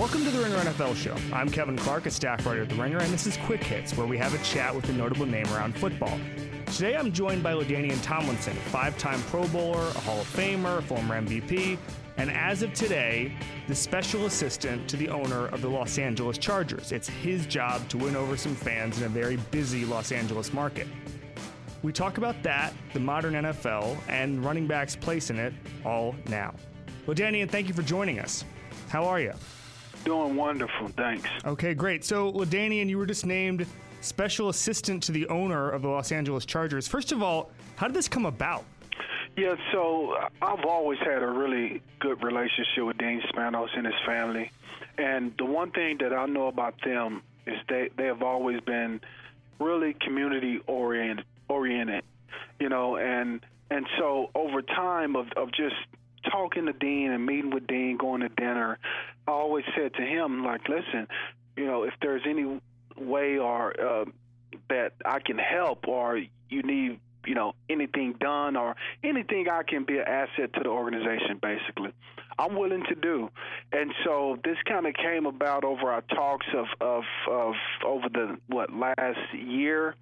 Welcome 0.00 0.24
to 0.24 0.30
the 0.30 0.42
Ringer 0.42 0.56
NFL 0.56 0.96
Show. 0.96 1.14
I'm 1.30 1.50
Kevin 1.50 1.76
Clark, 1.76 2.06
a 2.06 2.10
staff 2.10 2.46
writer 2.46 2.62
at 2.62 2.70
The 2.70 2.74
Ringer, 2.76 3.00
and 3.00 3.12
this 3.12 3.26
is 3.26 3.36
Quick 3.44 3.62
Hits, 3.62 3.94
where 3.94 4.06
we 4.06 4.16
have 4.16 4.32
a 4.32 4.42
chat 4.42 4.74
with 4.74 4.88
a 4.88 4.94
notable 4.94 5.26
name 5.26 5.44
around 5.48 5.76
football. 5.76 6.18
Today 6.68 6.96
I'm 6.96 7.12
joined 7.12 7.42
by 7.42 7.52
LaDainian 7.52 8.02
Tomlinson, 8.02 8.54
five 8.54 8.96
time 8.96 9.20
Pro 9.24 9.46
Bowler, 9.48 9.86
a 9.88 10.00
Hall 10.00 10.18
of 10.18 10.26
Famer, 10.26 10.82
former 10.84 11.20
MVP, 11.20 11.76
and 12.16 12.30
as 12.30 12.62
of 12.62 12.72
today, 12.72 13.36
the 13.68 13.74
special 13.74 14.24
assistant 14.24 14.88
to 14.88 14.96
the 14.96 15.10
owner 15.10 15.48
of 15.48 15.60
the 15.60 15.68
Los 15.68 15.98
Angeles 15.98 16.38
Chargers. 16.38 16.92
It's 16.92 17.10
his 17.10 17.44
job 17.44 17.86
to 17.90 17.98
win 17.98 18.16
over 18.16 18.38
some 18.38 18.54
fans 18.54 18.96
in 18.96 19.04
a 19.04 19.10
very 19.10 19.36
busy 19.50 19.84
Los 19.84 20.12
Angeles 20.12 20.54
market. 20.54 20.86
We 21.82 21.92
talk 21.92 22.16
about 22.16 22.42
that, 22.42 22.72
the 22.94 23.00
modern 23.00 23.34
NFL, 23.34 23.98
and 24.08 24.42
running 24.42 24.66
backs' 24.66 24.96
place 24.96 25.28
in 25.28 25.38
it 25.38 25.52
all 25.84 26.14
now. 26.26 26.54
LaDainian, 27.06 27.50
thank 27.50 27.68
you 27.68 27.74
for 27.74 27.82
joining 27.82 28.18
us. 28.18 28.46
How 28.88 29.04
are 29.04 29.20
you? 29.20 29.34
Doing 30.04 30.34
wonderful, 30.36 30.88
thanks. 30.88 31.28
Okay, 31.44 31.74
great. 31.74 32.04
So, 32.04 32.32
LaDainian, 32.32 32.88
you 32.88 32.98
were 32.98 33.06
just 33.06 33.26
named 33.26 33.66
special 34.00 34.48
assistant 34.48 35.02
to 35.04 35.12
the 35.12 35.26
owner 35.28 35.70
of 35.70 35.82
the 35.82 35.88
Los 35.88 36.10
Angeles 36.10 36.46
Chargers. 36.46 36.88
First 36.88 37.12
of 37.12 37.22
all, 37.22 37.50
how 37.76 37.86
did 37.86 37.94
this 37.94 38.08
come 38.08 38.26
about? 38.26 38.64
Yeah, 39.36 39.54
so 39.72 40.16
I've 40.42 40.64
always 40.64 40.98
had 41.00 41.22
a 41.22 41.26
really 41.26 41.82
good 41.98 42.22
relationship 42.22 42.84
with 42.84 42.98
Dean 42.98 43.22
Spanos 43.32 43.68
and 43.76 43.86
his 43.86 43.94
family. 44.06 44.50
And 44.98 45.32
the 45.38 45.44
one 45.44 45.70
thing 45.70 45.98
that 46.00 46.12
I 46.12 46.26
know 46.26 46.48
about 46.48 46.74
them 46.84 47.22
is 47.46 47.56
they, 47.68 47.90
they 47.96 48.06
have 48.06 48.22
always 48.22 48.60
been 48.60 49.00
really 49.58 49.94
community 50.00 50.60
oriented 50.66 51.24
oriented. 51.48 52.04
You 52.58 52.68
know, 52.68 52.96
and 52.96 53.40
and 53.70 53.86
so 53.98 54.30
over 54.34 54.62
time 54.62 55.16
of, 55.16 55.26
of 55.36 55.52
just 55.52 55.76
talking 56.30 56.66
to 56.66 56.72
Dean 56.72 57.10
and 57.10 57.24
meeting 57.26 57.50
with 57.50 57.66
Dean, 57.66 57.96
going 57.96 58.20
to 58.20 58.28
dinner, 58.28 58.78
I 59.26 59.30
always 59.30 59.64
said 59.76 59.94
to 59.94 60.02
him, 60.02 60.44
like, 60.44 60.68
listen, 60.68 61.06
you 61.56 61.66
know, 61.66 61.84
if 61.84 61.94
there's 62.00 62.22
any 62.26 62.60
way 62.96 63.38
or 63.38 63.80
uh, 63.80 64.04
that 64.68 64.92
I 65.04 65.20
can 65.20 65.38
help 65.38 65.88
or 65.88 66.20
you 66.48 66.62
need 66.62 66.98
you 67.30 67.36
know 67.36 67.54
anything 67.68 68.16
done 68.18 68.56
or 68.56 68.74
anything 69.04 69.46
I 69.48 69.62
can 69.62 69.84
be 69.84 69.98
an 69.98 70.04
asset 70.04 70.52
to 70.54 70.60
the 70.64 70.68
organization 70.68 71.38
basically. 71.40 71.92
I'm 72.40 72.56
willing 72.56 72.82
to 72.88 72.94
do. 72.96 73.30
And 73.70 73.92
so 74.04 74.36
this 74.42 74.56
kind 74.66 74.84
of 74.86 74.94
came 74.94 75.26
about 75.26 75.62
over 75.62 75.92
our 75.92 76.00
talks 76.00 76.46
of 76.52 76.66
of, 76.80 77.04
of 77.30 77.54
over 77.86 78.08
the 78.12 78.36
what 78.48 78.74
last 78.74 79.32
year. 79.32 79.94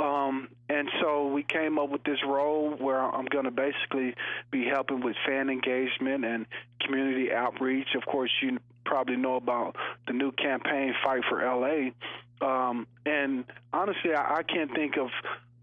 Um, 0.00 0.48
and 0.68 0.88
so 1.00 1.28
we 1.28 1.44
came 1.44 1.78
up 1.78 1.90
with 1.90 2.02
this 2.02 2.18
role 2.26 2.70
where 2.70 3.00
I'm 3.00 3.26
going 3.26 3.44
to 3.44 3.52
basically 3.52 4.16
be 4.50 4.64
helping 4.64 5.00
with 5.00 5.14
fan 5.24 5.50
engagement 5.50 6.24
and 6.24 6.44
community 6.80 7.32
outreach. 7.32 7.94
Of 7.94 8.04
course 8.04 8.32
you 8.42 8.58
probably 8.84 9.16
know 9.16 9.36
about 9.36 9.76
the 10.08 10.12
new 10.12 10.32
campaign 10.32 10.92
fight 11.04 11.22
for 11.28 11.40
LA 11.40 11.90
um, 12.46 12.86
and 13.06 13.44
honestly 13.72 14.12
I, 14.12 14.38
I 14.38 14.42
can't 14.42 14.74
think 14.74 14.96
of 14.98 15.08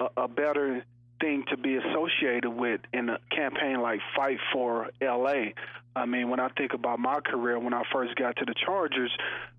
a, 0.02 0.24
a 0.24 0.28
better 0.28 0.84
thing 1.22 1.46
to 1.50 1.58
be 1.58 1.76
associated 1.78 2.50
with 2.50 2.82
in 2.92 3.10
a 3.10 3.20
campaign 3.30 3.80
like 3.82 4.00
Fight 4.16 4.40
for 4.52 4.90
LA. 5.02 5.52
I 5.96 6.06
mean, 6.06 6.30
when 6.30 6.40
I 6.40 6.50
think 6.50 6.74
about 6.74 7.00
my 7.00 7.20
career, 7.20 7.60
when 7.60 7.74
I 7.74 7.84
first 7.92 8.16
got 8.16 8.38
to 8.38 8.46
the 8.46 8.56
Chargers, 8.66 9.12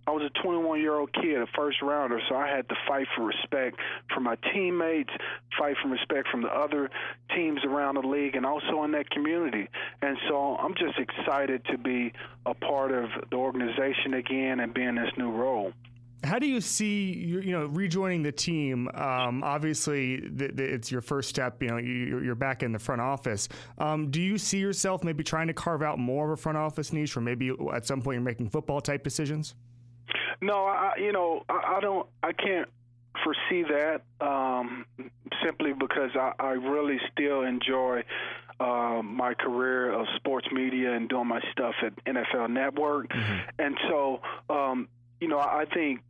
I 0.06 0.10
was 0.10 0.22
a 0.24 0.42
21 0.42 0.80
year 0.80 0.98
old 0.98 1.12
kid, 1.12 1.40
a 1.40 1.46
first 1.54 1.80
rounder, 1.82 2.20
so 2.28 2.34
I 2.34 2.48
had 2.48 2.68
to 2.70 2.74
fight 2.88 3.06
for 3.14 3.24
respect 3.24 3.78
from 4.12 4.24
my 4.24 4.36
teammates, 4.52 5.10
fight 5.58 5.76
for 5.80 5.88
respect 5.88 6.28
from 6.28 6.42
the 6.42 6.48
other 6.48 6.90
teams 7.36 7.60
around 7.64 7.94
the 7.94 8.08
league, 8.08 8.34
and 8.34 8.44
also 8.44 8.82
in 8.84 8.92
that 8.92 9.10
community. 9.10 9.68
And 10.00 10.16
so 10.28 10.56
I'm 10.56 10.74
just 10.74 10.98
excited 10.98 11.64
to 11.66 11.78
be 11.78 12.12
a 12.46 12.54
part 12.54 12.92
of 12.92 13.10
the 13.30 13.36
organization 13.36 14.14
again 14.14 14.58
and 14.58 14.74
be 14.74 14.82
in 14.82 14.96
this 14.96 15.10
new 15.16 15.30
role 15.30 15.72
how 16.24 16.38
do 16.38 16.46
you 16.46 16.60
see 16.60 17.12
you, 17.12 17.40
you 17.40 17.52
know 17.52 17.66
rejoining 17.66 18.22
the 18.22 18.32
team? 18.32 18.88
Um, 18.94 19.42
obviously, 19.42 20.20
the, 20.20 20.48
the, 20.48 20.64
it's 20.64 20.90
your 20.90 21.00
first 21.00 21.28
step. 21.28 21.62
You 21.62 21.68
know, 21.68 21.76
you, 21.78 22.30
are 22.30 22.34
back 22.34 22.62
in 22.62 22.72
the 22.72 22.78
front 22.78 23.00
office. 23.00 23.48
Um, 23.78 24.10
do 24.10 24.20
you 24.20 24.38
see 24.38 24.58
yourself 24.58 25.04
maybe 25.04 25.24
trying 25.24 25.48
to 25.48 25.54
carve 25.54 25.82
out 25.82 25.98
more 25.98 26.26
of 26.26 26.38
a 26.38 26.40
front 26.40 26.58
office 26.58 26.92
niche, 26.92 27.16
or 27.16 27.20
maybe 27.20 27.52
at 27.74 27.86
some 27.86 28.02
point 28.02 28.16
you're 28.16 28.22
making 28.22 28.50
football 28.50 28.80
type 28.80 29.02
decisions? 29.02 29.54
No, 30.40 30.64
I, 30.64 30.94
you 30.98 31.12
know, 31.12 31.44
I, 31.48 31.76
I 31.76 31.80
don't. 31.80 32.08
I 32.22 32.32
can't 32.32 32.68
foresee 33.22 33.64
that 33.68 34.02
um, 34.20 34.86
simply 35.44 35.72
because 35.72 36.10
I, 36.14 36.32
I 36.38 36.50
really 36.52 36.98
still 37.12 37.42
enjoy 37.42 38.02
uh, 38.60 39.02
my 39.02 39.34
career 39.34 39.92
of 39.92 40.06
sports 40.16 40.46
media 40.52 40.92
and 40.92 41.08
doing 41.08 41.26
my 41.26 41.40
stuff 41.52 41.74
at 41.84 41.92
NFL 42.04 42.50
Network, 42.50 43.08
mm-hmm. 43.08 43.38
and 43.58 43.76
so 43.88 44.20
um, 44.48 44.88
you 45.22 45.28
know, 45.28 45.38
I 45.38 45.66
think 45.72 46.00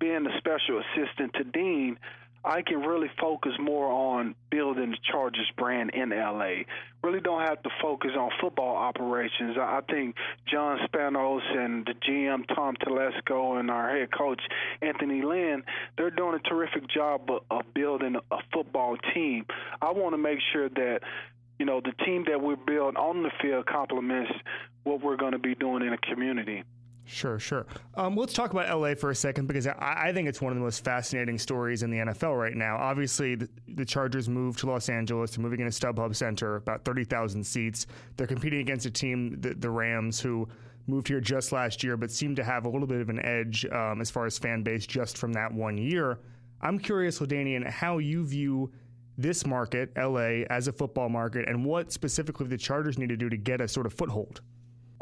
being 0.00 0.26
a 0.26 0.38
special 0.38 0.80
assistant 0.80 1.34
to 1.34 1.44
Dean, 1.44 1.98
I 2.42 2.62
can 2.62 2.80
really 2.80 3.10
focus 3.20 3.52
more 3.60 3.88
on 3.88 4.34
building 4.50 4.92
the 4.92 4.96
Chargers 5.12 5.50
brand 5.58 5.90
in 5.90 6.08
LA. 6.08 6.64
Really 7.02 7.20
don't 7.20 7.42
have 7.42 7.62
to 7.64 7.70
focus 7.82 8.12
on 8.18 8.30
football 8.40 8.74
operations. 8.74 9.58
I 9.60 9.82
think 9.90 10.16
John 10.50 10.78
Spanos 10.88 11.42
and 11.54 11.84
the 11.84 11.92
GM 11.92 12.46
Tom 12.54 12.76
Telesco 12.76 13.60
and 13.60 13.70
our 13.70 13.94
head 13.98 14.08
coach 14.10 14.40
Anthony 14.80 15.20
Lynn, 15.20 15.62
they're 15.98 16.10
doing 16.10 16.34
a 16.34 16.48
terrific 16.48 16.88
job 16.88 17.30
of 17.50 17.74
building 17.74 18.16
a 18.30 18.38
football 18.50 18.96
team. 19.12 19.44
I 19.82 19.92
want 19.92 20.14
to 20.14 20.18
make 20.18 20.38
sure 20.54 20.70
that 20.70 21.00
you 21.58 21.66
know 21.66 21.82
the 21.82 21.92
team 22.06 22.24
that 22.28 22.40
we 22.40 22.54
build 22.66 22.96
on 22.96 23.24
the 23.24 23.30
field 23.42 23.66
complements 23.66 24.32
what 24.84 25.02
we're 25.02 25.16
going 25.16 25.32
to 25.32 25.38
be 25.38 25.54
doing 25.54 25.82
in 25.82 25.90
the 25.90 25.98
community. 25.98 26.64
Sure, 27.06 27.38
sure. 27.38 27.66
Um, 27.96 28.16
let's 28.16 28.32
talk 28.32 28.52
about 28.52 28.80
LA 28.80 28.94
for 28.94 29.10
a 29.10 29.14
second 29.14 29.46
because 29.46 29.66
I, 29.66 30.04
I, 30.06 30.12
think 30.12 30.26
it's 30.26 30.40
one 30.40 30.52
of 30.52 30.56
the 30.56 30.64
most 30.64 30.82
fascinating 30.82 31.38
stories 31.38 31.82
in 31.82 31.90
the 31.90 31.98
NFL 31.98 32.38
right 32.38 32.54
now. 32.54 32.76
Obviously, 32.76 33.34
the, 33.34 33.48
the 33.74 33.84
Chargers 33.84 34.26
moved 34.28 34.60
to 34.60 34.66
Los 34.66 34.88
Angeles. 34.88 35.32
They're 35.32 35.42
moving 35.42 35.60
into 35.60 35.72
StubHub 35.72 36.16
Center, 36.16 36.56
about 36.56 36.84
30,000 36.84 37.44
seats. 37.44 37.86
They're 38.16 38.26
competing 38.26 38.60
against 38.60 38.86
a 38.86 38.90
team, 38.90 39.38
the, 39.40 39.52
the, 39.54 39.68
Rams, 39.68 40.18
who 40.18 40.48
moved 40.86 41.08
here 41.08 41.20
just 41.20 41.52
last 41.52 41.82
year 41.82 41.96
but 41.96 42.10
seem 42.10 42.34
to 42.36 42.44
have 42.44 42.64
a 42.64 42.68
little 42.68 42.86
bit 42.86 43.00
of 43.00 43.08
an 43.10 43.24
edge 43.24 43.66
um, 43.66 44.00
as 44.00 44.10
far 44.10 44.24
as 44.26 44.38
fan 44.38 44.62
base 44.62 44.86
just 44.86 45.18
from 45.18 45.32
that 45.34 45.52
one 45.52 45.76
year. 45.76 46.18
I'm 46.62 46.78
curious, 46.78 47.18
LaDainian, 47.18 47.68
how 47.68 47.98
you 47.98 48.24
view 48.24 48.72
this 49.18 49.46
market, 49.46 49.90
LA, 49.96 50.44
as 50.50 50.68
a 50.68 50.72
football 50.72 51.10
market, 51.10 51.48
and 51.48 51.64
what 51.64 51.92
specifically 51.92 52.46
the 52.46 52.56
Chargers 52.56 52.98
need 52.98 53.10
to 53.10 53.16
do 53.16 53.28
to 53.28 53.36
get 53.36 53.60
a 53.60 53.68
sort 53.68 53.84
of 53.84 53.92
foothold. 53.92 54.40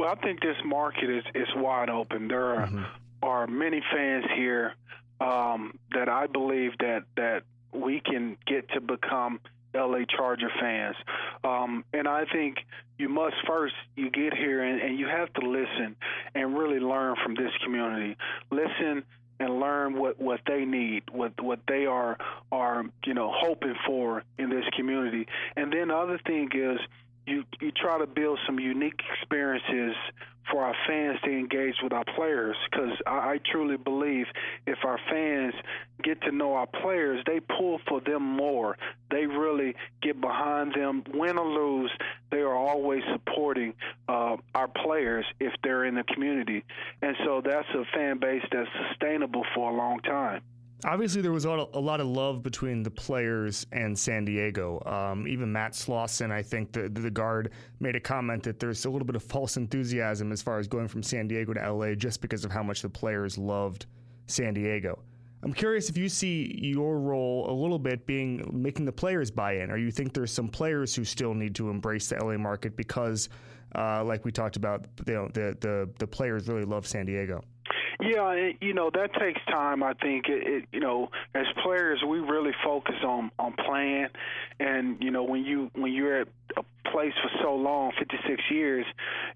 Well, 0.03 0.11
I 0.11 0.17
think 0.17 0.41
this 0.41 0.57
market 0.65 1.09
is, 1.09 1.23
is 1.33 1.47
wide 1.55 1.89
open. 1.89 2.27
There 2.27 2.57
are, 2.57 2.67
mm-hmm. 2.67 2.83
are 3.23 3.47
many 3.47 3.81
fans 3.95 4.25
here 4.35 4.75
um, 5.21 5.79
that 5.95 6.09
I 6.09 6.27
believe 6.27 6.73
that 6.81 7.05
that 7.17 7.45
we 7.73 8.01
can 8.01 8.37
get 8.45 8.69
to 8.71 8.81
become 8.81 9.39
LA 9.73 10.01
Charger 10.09 10.51
fans. 10.61 10.97
Um, 11.45 11.85
and 11.93 12.09
I 12.09 12.25
think 12.25 12.57
you 12.99 13.09
must 13.09 13.37
first 13.47 13.75
you 13.95 14.11
get 14.11 14.35
here 14.35 14.65
and, 14.65 14.81
and 14.81 14.99
you 14.99 15.07
have 15.07 15.33
to 15.35 15.49
listen 15.49 15.95
and 16.35 16.59
really 16.59 16.81
learn 16.81 17.15
from 17.23 17.37
this 17.37 17.53
community. 17.63 18.17
Listen 18.51 19.05
and 19.39 19.61
learn 19.61 19.97
what, 19.97 20.21
what 20.21 20.41
they 20.49 20.65
need, 20.65 21.05
what 21.13 21.41
what 21.41 21.61
they 21.69 21.87
are 21.87 22.19
are 22.51 22.85
you 23.07 23.15
know 23.15 23.33
hoping 23.33 23.77
for 23.87 24.25
in 24.37 24.51
this 24.51 24.65
community. 24.77 25.29
And 25.55 25.73
then 25.73 25.89
the 25.89 25.97
other 25.97 26.19
thing 26.27 26.51
is 26.53 26.81
you 27.27 27.45
you 27.61 27.71
try 27.71 27.99
to 27.99 28.07
build 28.07 28.39
some 28.47 28.59
unique 28.59 29.01
experiences 29.15 29.95
for 30.51 30.65
our 30.65 30.75
fans 30.87 31.19
to 31.25 31.31
engage 31.31 31.77
with 31.83 31.93
our 31.93 32.05
players 32.17 32.57
because 32.71 32.91
I, 33.07 33.11
I 33.11 33.41
truly 33.51 33.77
believe 33.77 34.27
if 34.67 34.79
our 34.85 34.99
fans 35.11 35.55
get 36.03 36.21
to 36.23 36.33
know 36.33 36.55
our 36.55 36.67
players, 36.67 37.23
they 37.27 37.39
pull 37.41 37.81
for 37.89 38.01
them 38.01 38.23
more. 38.23 38.77
They 39.11 39.27
really 39.27 39.77
get 40.03 40.21
behind 40.21 40.75
them, 40.75 41.05
win 41.15 41.39
or 41.39 41.47
lose. 41.47 41.93
They 42.31 42.41
are 42.41 42.57
always 42.57 43.03
supporting 43.13 43.75
uh, 44.09 44.37
our 44.55 44.69
players 44.69 45.25
if 45.39 45.53
they're 45.63 45.85
in 45.85 45.95
the 45.95 46.05
community, 46.05 46.65
and 47.03 47.17
so 47.25 47.41
that's 47.45 47.69
a 47.75 47.85
fan 47.95 48.19
base 48.19 48.43
that's 48.51 48.69
sustainable 48.89 49.45
for 49.55 49.71
a 49.71 49.75
long 49.75 50.01
time 50.01 50.43
obviously 50.85 51.23
there 51.23 51.33
was 51.33 51.45
a 51.45 51.51
lot 51.51 52.01
of 52.01 52.07
love 52.07 52.43
between 52.43 52.83
the 52.83 52.91
players 52.91 53.67
and 53.73 53.99
San 53.99 54.25
Diego. 54.25 54.83
Um, 54.87 55.27
even 55.29 55.53
Matt 55.53 55.73
Slauson, 55.73 56.31
I 56.31 56.43
think 56.43 56.73
the 56.73 56.89
the 56.89 57.11
guard 57.11 57.53
made 57.81 57.97
a 57.97 58.01
comment 58.01 58.43
that 58.45 58.59
there's 58.59 58.85
a 58.85 58.91
little 58.91 59.07
bit 59.07 59.17
of 59.17 59.23
false 59.23 59.57
enthusiasm 59.57 60.33
as 60.33 60.43
far 60.43 60.59
as 60.59 60.67
going 60.67 60.89
from 60.89 61.03
San 61.03 61.29
Diego 61.29 61.53
to 61.55 61.73
LA 61.73 61.95
just 61.95 62.21
because 62.21 62.45
of 62.45 62.51
how 62.51 62.63
much 62.63 62.83
the 62.83 62.89
players 62.89 63.39
loved 63.39 63.87
San 64.27 64.55
Diego. 64.55 64.99
I'm 65.45 65.53
curious 65.53 65.89
if 65.89 65.97
you 65.97 66.09
see 66.09 66.57
your 66.63 67.01
role 67.01 67.51
a 67.51 67.55
little 67.55 67.79
bit 67.79 68.07
being 68.07 68.49
making 68.53 68.85
the 68.85 68.93
players 68.93 69.31
buy 69.31 69.57
in, 69.57 69.71
or 69.71 69.77
you 69.77 69.91
think 69.91 70.13
there's 70.13 70.33
some 70.33 70.49
players 70.49 70.95
who 70.95 71.05
still 71.05 71.35
need 71.35 71.55
to 71.57 71.69
embrace 71.69 72.09
the 72.09 72.17
LA 72.17 72.37
market 72.37 72.77
because, 72.77 73.29
uh, 73.75 74.05
like 74.05 74.25
we 74.25 74.31
talked 74.31 74.57
about, 74.57 74.87
you 75.07 75.15
know, 75.15 75.29
the 75.33 75.57
the 75.61 75.89
the 75.99 76.07
players 76.07 76.49
really 76.49 76.65
love 76.65 76.87
San 76.87 77.07
Diego. 77.07 77.43
Yeah, 78.03 78.51
you 78.61 78.75
know 78.75 78.91
that 78.91 79.15
takes 79.15 79.41
time. 79.47 79.83
I 79.83 79.95
think 79.95 80.29
it, 80.29 80.47
it, 80.47 80.65
you 80.73 80.81
know, 80.81 81.11
as 81.35 81.47
players, 81.63 82.03
we 82.07 82.19
really 82.19 82.53
focus 82.65 82.97
on 83.05 83.31
on 83.39 83.53
playing, 83.53 84.09
and 84.59 85.03
you 85.03 85.11
know 85.11 85.23
when 85.23 85.45
you 85.45 85.71
when 85.75 85.93
you're 85.93 86.23
at 86.23 86.29
a 86.57 86.65
place 86.91 87.13
for 87.23 87.31
so 87.43 87.55
long, 87.55 87.93
56 87.99 88.43
years, 88.51 88.85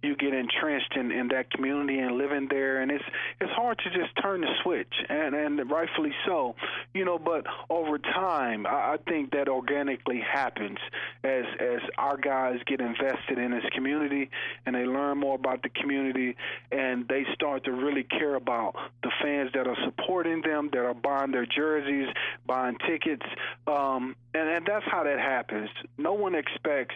you 0.02 0.16
get 0.16 0.34
entrenched 0.34 0.94
in, 0.96 1.10
in 1.10 1.28
that 1.28 1.50
community 1.50 1.98
and 1.98 2.16
living 2.16 2.48
there, 2.50 2.80
and 2.82 2.90
it's 2.90 3.04
it's 3.40 3.52
hard 3.52 3.78
to 3.78 3.90
just 3.90 4.10
turn 4.22 4.40
the 4.40 4.48
switch, 4.62 4.92
and 5.08 5.34
and 5.34 5.70
rightfully 5.70 6.12
so, 6.26 6.54
you 6.92 7.04
know. 7.04 7.18
But 7.18 7.46
over 7.70 7.98
time, 7.98 8.66
I, 8.66 8.94
I 8.94 8.96
think 9.08 9.30
that 9.32 9.48
organically 9.48 10.20
happens 10.20 10.78
as 11.22 11.44
as 11.60 11.80
our 11.98 12.16
guys 12.16 12.58
get 12.66 12.80
invested 12.80 13.38
in 13.38 13.52
this 13.52 13.64
community 13.72 14.30
and 14.64 14.74
they 14.74 14.84
learn 14.84 15.18
more 15.18 15.36
about 15.36 15.62
the 15.62 15.68
community, 15.68 16.36
and 16.72 17.06
they 17.08 17.24
start 17.34 17.64
to 17.64 17.72
really 17.72 18.04
care 18.04 18.34
about 18.34 18.55
the 19.02 19.10
fans 19.22 19.50
that 19.54 19.66
are 19.66 19.76
supporting 19.84 20.42
them, 20.42 20.68
that 20.72 20.84
are 20.84 20.94
buying 20.94 21.32
their 21.32 21.46
jerseys, 21.46 22.08
buying 22.46 22.76
tickets, 22.86 23.26
um, 23.66 24.16
and, 24.34 24.48
and 24.48 24.66
that's 24.66 24.84
how 24.90 25.04
that 25.04 25.18
happens. 25.18 25.68
No 25.98 26.12
one 26.12 26.34
expects 26.34 26.94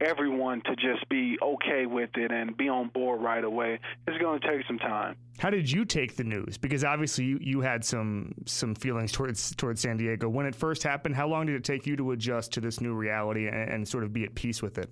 everyone 0.00 0.62
to 0.62 0.76
just 0.76 1.08
be 1.08 1.38
okay 1.40 1.86
with 1.86 2.10
it 2.16 2.30
and 2.30 2.56
be 2.56 2.68
on 2.68 2.88
board 2.88 3.20
right 3.22 3.44
away. 3.44 3.78
It's 4.06 4.18
going 4.18 4.40
to 4.40 4.46
take 4.46 4.66
some 4.66 4.78
time. 4.78 5.16
How 5.38 5.50
did 5.50 5.70
you 5.70 5.84
take 5.84 6.16
the 6.16 6.24
news? 6.24 6.58
Because 6.58 6.84
obviously 6.84 7.24
you, 7.24 7.38
you 7.40 7.60
had 7.60 7.84
some 7.84 8.34
some 8.46 8.74
feelings 8.74 9.12
towards 9.12 9.54
towards 9.56 9.80
San 9.80 9.96
Diego 9.96 10.28
when 10.28 10.46
it 10.46 10.54
first 10.54 10.82
happened. 10.82 11.16
How 11.16 11.26
long 11.26 11.46
did 11.46 11.56
it 11.56 11.64
take 11.64 11.86
you 11.86 11.96
to 11.96 12.12
adjust 12.12 12.52
to 12.52 12.60
this 12.60 12.80
new 12.80 12.94
reality 12.94 13.48
and, 13.48 13.70
and 13.70 13.88
sort 13.88 14.04
of 14.04 14.12
be 14.12 14.24
at 14.24 14.34
peace 14.34 14.62
with 14.62 14.78
it? 14.78 14.90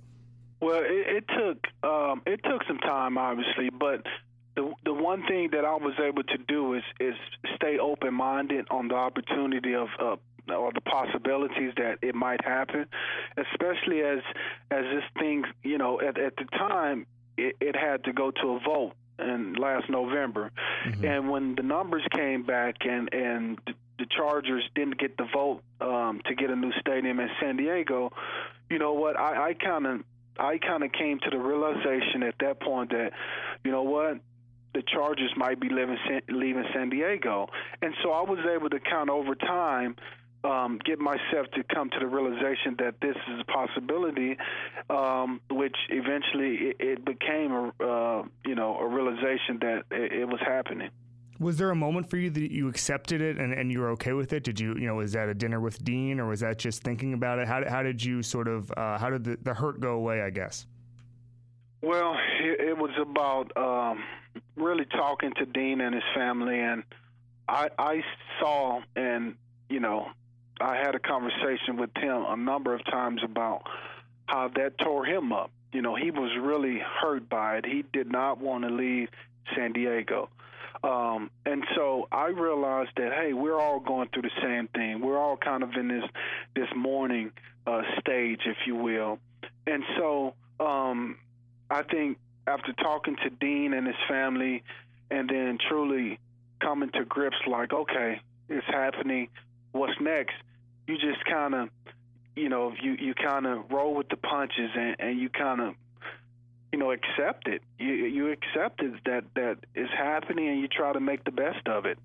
Well, 0.61 0.81
it, 0.83 1.25
it 1.25 1.25
took 1.29 1.89
um, 1.89 2.23
it 2.27 2.41
took 2.45 2.65
some 2.67 2.79
time, 2.79 3.17
obviously, 3.17 3.71
but 3.71 4.05
the 4.57 4.73
the 4.85 4.93
one 4.93 5.27
thing 5.27 5.51
that 5.53 5.65
I 5.65 5.75
was 5.77 5.95
able 6.03 6.23
to 6.23 6.39
do 6.49 6.75
is 6.75 6.83
is 6.99 7.15
stay 7.57 7.79
open 7.79 8.15
minded 8.15 8.67
on 8.71 8.89
the 8.89 8.95
opportunity 8.95 9.75
of 9.75 9.89
uh, 9.99 10.17
or 10.53 10.73
the 10.73 10.81
possibilities 10.81 11.73
that 11.77 11.99
it 12.03 12.15
might 12.15 12.45
happen, 12.45 12.87
especially 13.37 14.03
as 14.03 14.21
as 14.71 14.85
this 14.85 15.05
thing, 15.19 15.45
you 15.63 15.79
know, 15.79 16.01
at, 16.01 16.19
at 16.19 16.37
the 16.37 16.45
time 16.57 17.07
it, 17.37 17.57
it 17.61 17.77
had 17.77 18.05
to 18.05 18.13
go 18.13 18.31
to 18.31 18.49
a 18.51 18.61
vote 18.61 18.93
in 19.19 19.55
last 19.55 19.89
November, 19.89 20.51
mm-hmm. 20.87 21.05
and 21.05 21.31
when 21.31 21.55
the 21.55 21.63
numbers 21.63 22.03
came 22.15 22.43
back 22.43 22.77
and 22.81 23.13
and 23.13 23.59
the 23.99 24.07
Chargers 24.17 24.65
didn't 24.75 24.99
get 24.99 25.17
the 25.19 25.27
vote 25.33 25.61
um, 25.81 26.23
to 26.25 26.35
get 26.35 26.49
a 26.51 26.57
new 26.57 26.73
stadium 26.81 27.21
in 27.21 27.29
San 27.39 27.59
Diego, 27.59 28.11
you 28.71 28.79
know 28.79 28.95
what? 28.95 29.19
I 29.19 29.55
kind 29.55 29.87
of 29.87 30.01
I 30.39 30.59
kind 30.59 30.83
of 30.83 30.93
came 30.93 31.21
to 31.21 31.31
the 31.31 31.39
realization 31.39 32.23
at 32.23 32.35
that 32.41 32.61
point 32.61 32.91
that, 32.91 33.13
you 33.63 33.71
know 33.71 33.83
what, 33.83 34.19
the 34.81 34.87
Chargers 34.91 35.33
might 35.37 35.61
be 35.61 35.69
leaving 35.69 35.99
leaving 36.29 36.65
San 36.75 36.89
Diego, 36.89 37.49
and 37.83 37.93
so 38.03 38.13
I 38.13 38.23
was 38.23 38.39
able 38.55 38.71
to 38.71 38.81
kind 38.81 39.11
of 39.11 39.17
over 39.17 39.35
time 39.35 39.97
um, 40.43 40.79
get 40.85 40.99
myself 40.99 41.47
to 41.55 41.63
come 41.75 41.91
to 41.91 41.99
the 41.99 42.07
realization 42.07 42.75
that 42.79 42.95
this 43.03 43.17
is 43.17 43.41
a 43.41 43.45
possibility, 43.45 44.39
um, 44.89 45.41
which 45.51 45.77
eventually 45.91 46.71
it, 46.71 46.77
it 46.81 47.05
became 47.05 47.53
a 47.53 47.85
uh, 47.85 48.23
you 48.47 48.55
know 48.55 48.79
a 48.79 48.87
realization 48.87 49.59
that 49.61 49.83
it, 49.91 50.13
it, 50.13 50.25
was 50.29 50.41
happening. 50.41 50.89
Was 51.39 51.59
there 51.59 51.71
a 51.71 51.77
moment 51.77 52.09
for 52.09 52.17
you 52.17 52.31
that 52.31 52.51
you 52.51 52.69
accepted 52.69 53.21
it 53.21 53.39
and, 53.39 53.53
and 53.53 53.71
you 53.71 53.81
were 53.81 53.91
okay 53.91 54.13
with 54.15 54.33
it? 54.33 54.45
Did 54.45 54.59
you 54.59 54.75
you 54.77 54.87
know 54.87 54.95
was 54.95 55.13
that 55.13 55.29
a 55.29 55.35
dinner 55.35 55.61
with 55.61 55.85
Dean 55.85 56.21
or 56.21 56.27
was 56.27 56.41
that 56.41 56.59
just 56.59 56.83
thinking 56.83 57.13
about 57.13 57.39
it? 57.39 57.47
How, 57.47 57.63
how 57.69 57.83
did 57.83 58.03
you 58.03 58.23
sort 58.23 58.49
of 58.49 58.73
uh, 58.79 58.97
how 58.97 59.11
did 59.11 59.25
the, 59.25 59.37
the 59.43 59.53
hurt 59.53 59.81
go 59.81 59.93
away? 59.93 60.23
I 60.23 60.31
guess. 60.31 60.67
Well, 61.83 62.15
it, 62.41 62.61
it 62.61 62.79
was 62.79 62.91
about 63.01 63.57
um, 63.57 64.03
really 64.57 64.85
talking 64.85 65.33
to 65.39 65.47
Dean 65.47 65.81
and 65.81 65.95
his 65.95 66.05
family, 66.15 66.59
and 66.61 66.83
I, 67.49 67.69
I 67.79 68.03
saw 68.39 68.81
and 68.95 69.35
you 69.69 69.81
know 69.81 70.09
I 70.61 70.77
had 70.77 70.95
a 70.95 70.99
conversation 70.99 71.77
with 71.79 71.91
him 71.97 72.25
a 72.29 72.37
number 72.37 72.75
of 72.75 72.85
times 72.85 73.23
about 73.25 73.63
how 74.27 74.49
that 74.57 74.79
tore 74.79 75.07
him 75.07 75.33
up. 75.33 75.51
You 75.73 75.83
know, 75.83 75.95
he 75.95 76.11
was 76.11 76.31
really 76.39 76.79
hurt 76.79 77.29
by 77.29 77.59
it. 77.59 77.67
He 77.67 77.85
did 77.93 78.11
not 78.11 78.39
want 78.39 78.65
to 78.65 78.71
leave 78.71 79.09
San 79.55 79.73
Diego. 79.73 80.29
Um, 80.83 81.31
and 81.47 81.65
so 81.75 82.09
I 82.13 82.29
realized 82.29 82.91
that 82.97 83.13
hey, 83.13 83.33
we're 83.33 83.59
all 83.59 83.81
going 83.81 84.09
through 84.13 84.23
the 84.23 84.31
same 84.43 84.69
thing. 84.69 85.01
We're 85.01 85.19
all 85.19 85.37
kind 85.37 85.63
of 85.63 85.71
in 85.75 85.89
this 85.89 86.05
this 86.55 86.69
mourning 86.77 87.33
uh, 87.67 87.83
stage, 88.01 88.41
if 88.45 88.57
you 88.67 88.77
will. 88.77 89.19
And 89.67 89.83
so 89.97 90.35
um, 90.59 91.17
I 91.71 91.83
think 91.83 92.19
after 92.47 92.73
talking 92.73 93.17
to 93.23 93.31
Dean 93.31 93.73
and 93.73 93.87
his 93.87 93.97
family, 94.09 94.63
and 95.11 95.29
then 95.29 95.59
truly 95.69 96.19
coming 96.61 96.91
to 96.91 97.05
grips, 97.05 97.37
like 97.47 97.73
okay, 97.73 98.21
it's 98.49 98.67
happening. 98.67 99.29
What's 99.73 99.99
next? 100.01 100.35
you 100.91 100.99
just 100.99 101.25
kind 101.25 101.55
of, 101.55 101.69
you 102.35 102.49
know, 102.49 102.75
you 102.83 102.93
you 102.93 103.15
kind 103.15 103.47
of 103.47 103.71
roll 103.71 103.95
with 103.95 104.09
the 104.09 104.17
punches 104.17 104.71
and, 104.75 104.97
and 104.99 105.19
you 105.21 105.29
kind 105.29 105.61
of, 105.61 105.75
you 106.73 106.79
know, 106.79 106.91
accept 106.91 107.47
it. 107.47 107.63
You 107.79 107.93
you 107.93 108.33
accept 108.33 108.83
it 108.83 108.93
that 109.07 109.25
that 109.35 109.59
is 109.75 109.89
happening 109.97 110.49
and 110.49 110.61
you 110.61 110.69
try 110.69 110.93
to 110.93 111.01
make 111.01 111.25
the 111.25 111.31
best 111.31 111.67
of 111.67 111.87
it. 111.87 111.99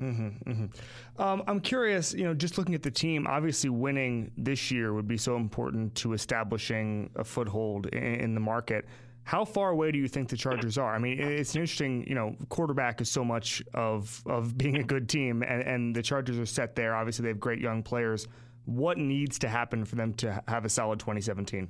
Mm-hmm, 0.00 0.50
mm-hmm. 0.50 1.22
Um, 1.22 1.42
I'm 1.46 1.60
curious, 1.60 2.12
you 2.14 2.24
know, 2.24 2.34
just 2.34 2.58
looking 2.58 2.74
at 2.74 2.82
the 2.82 2.90
team, 2.90 3.26
obviously 3.26 3.70
winning 3.70 4.32
this 4.36 4.70
year 4.70 4.92
would 4.92 5.08
be 5.08 5.16
so 5.16 5.36
important 5.36 5.94
to 5.96 6.12
establishing 6.12 7.10
a 7.16 7.24
foothold 7.24 7.86
in, 7.86 8.02
in 8.02 8.34
the 8.34 8.40
market. 8.40 8.86
How 9.22 9.44
far 9.44 9.70
away 9.70 9.90
do 9.90 9.98
you 9.98 10.08
think 10.08 10.28
the 10.28 10.36
Chargers 10.36 10.76
are? 10.76 10.94
I 10.94 10.98
mean, 10.98 11.18
it's 11.18 11.54
an 11.54 11.62
interesting, 11.62 12.06
you 12.06 12.14
know, 12.14 12.36
quarterback 12.50 13.00
is 13.00 13.10
so 13.10 13.24
much 13.24 13.62
of 13.72 14.22
of 14.26 14.58
being 14.58 14.76
a 14.76 14.82
good 14.82 15.08
team, 15.08 15.42
and, 15.42 15.62
and 15.62 15.96
the 15.96 16.02
Chargers 16.02 16.38
are 16.38 16.46
set 16.46 16.76
there. 16.76 16.94
Obviously, 16.94 17.22
they 17.22 17.28
have 17.28 17.40
great 17.40 17.60
young 17.60 17.82
players. 17.82 18.28
What 18.66 18.98
needs 18.98 19.38
to 19.40 19.48
happen 19.48 19.84
for 19.84 19.96
them 19.96 20.12
to 20.14 20.42
have 20.46 20.64
a 20.64 20.68
solid 20.68 20.98
2017? 20.98 21.68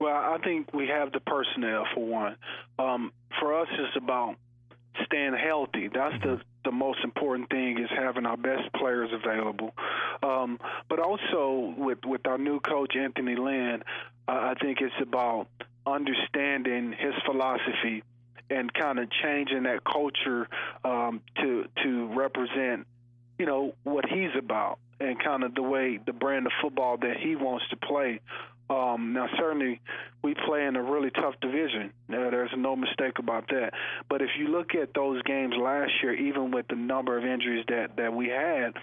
Well, 0.00 0.14
I 0.14 0.38
think 0.44 0.72
we 0.72 0.86
have 0.88 1.12
the 1.12 1.20
personnel 1.20 1.84
for 1.94 2.06
one. 2.06 2.36
Um, 2.78 3.12
for 3.40 3.60
us, 3.60 3.68
it's 3.72 3.96
about 3.96 4.36
staying 5.04 5.34
healthy. 5.34 5.88
That's 5.92 6.14
mm-hmm. 6.14 6.36
the 6.36 6.40
the 6.64 6.72
most 6.72 6.98
important 7.02 7.48
thing 7.48 7.78
is 7.78 7.88
having 7.88 8.26
our 8.26 8.36
best 8.36 8.70
players 8.74 9.10
available. 9.12 9.70
Um, 10.22 10.58
but 10.88 10.98
also 10.98 11.74
with 11.76 11.98
with 12.04 12.26
our 12.26 12.38
new 12.38 12.60
coach 12.60 12.94
Anthony 12.96 13.36
Lynn, 13.36 13.82
uh, 14.26 14.32
I 14.32 14.54
think 14.60 14.80
it's 14.80 14.94
about 15.00 15.46
understanding 15.86 16.92
his 16.92 17.14
philosophy 17.24 18.02
and 18.50 18.72
kind 18.72 18.98
of 18.98 19.08
changing 19.22 19.64
that 19.64 19.80
culture 19.84 20.48
um, 20.84 21.22
to 21.40 21.64
to 21.82 22.06
represent, 22.14 22.86
you 23.38 23.46
know, 23.46 23.74
what 23.84 24.04
he's 24.06 24.34
about 24.38 24.78
and 25.00 25.22
kind 25.22 25.44
of 25.44 25.54
the 25.54 25.62
way 25.62 25.98
the 26.04 26.12
brand 26.12 26.46
of 26.46 26.52
football 26.60 26.96
that 26.98 27.16
he 27.18 27.36
wants 27.36 27.64
to 27.70 27.76
play. 27.76 28.20
Um, 28.70 29.14
now, 29.14 29.28
certainly, 29.38 29.80
we 30.22 30.34
play 30.34 30.66
in 30.66 30.76
a 30.76 30.82
really 30.82 31.10
tough 31.10 31.34
division. 31.40 31.92
Uh, 32.10 32.30
there's 32.30 32.50
no 32.56 32.76
mistake 32.76 33.18
about 33.18 33.48
that. 33.48 33.72
But 34.10 34.20
if 34.20 34.30
you 34.38 34.48
look 34.48 34.74
at 34.74 34.92
those 34.94 35.22
games 35.22 35.54
last 35.58 35.92
year, 36.02 36.12
even 36.14 36.50
with 36.50 36.68
the 36.68 36.76
number 36.76 37.16
of 37.16 37.24
injuries 37.24 37.64
that 37.68 37.96
that 37.96 38.12
we 38.12 38.28
had, 38.28 38.74